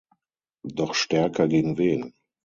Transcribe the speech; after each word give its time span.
Doch 0.63 0.95
stärker 0.95 1.47
gegen 1.47 1.77
wen? 1.77 2.15